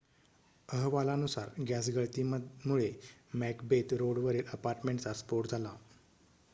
[0.69, 2.91] अहवालानुसार गॅस गळतीमुळे
[3.35, 5.69] मॅकबेथ रोडवरील अपार्टमेंटचा स्फोट झाला